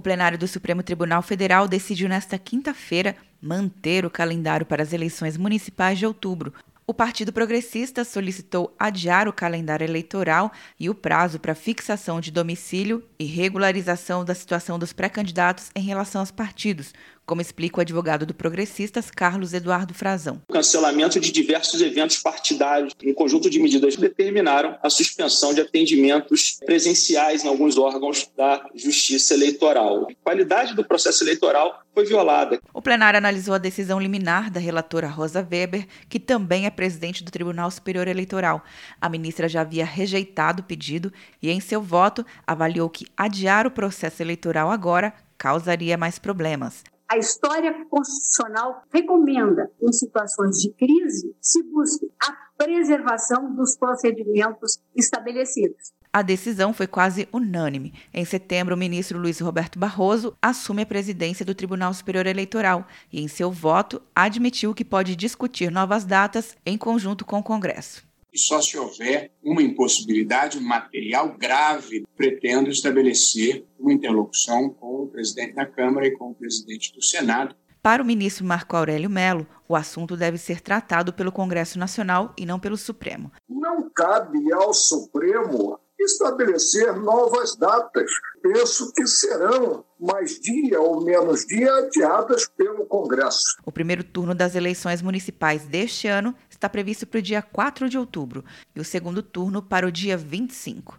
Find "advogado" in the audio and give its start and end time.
17.80-18.26